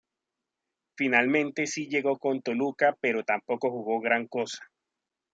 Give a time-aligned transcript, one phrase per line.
[0.97, 4.57] Finalmente sí llegó con Toluca pero tampoco jugó gran cosa.